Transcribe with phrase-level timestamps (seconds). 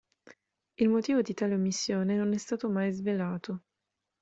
[0.79, 3.61] Il motivo di tale omissione non è stato mai svelato.